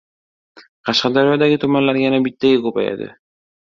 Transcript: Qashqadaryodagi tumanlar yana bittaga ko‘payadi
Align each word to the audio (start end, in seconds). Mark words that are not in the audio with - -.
Qashqadaryodagi 0.87 1.59
tumanlar 1.65 2.01
yana 2.05 2.21
bittaga 2.29 2.63
ko‘payadi 2.69 3.11